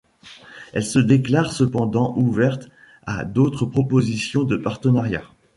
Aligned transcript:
Elle 0.73 0.83
se 0.83 0.97
déclare 0.97 1.51
cependant 1.51 2.15
ouverte 2.17 2.69
à 3.05 3.23
d'autres 3.23 3.67
propositions 3.67 4.41
de 4.43 4.57
partenariat. 4.57 5.25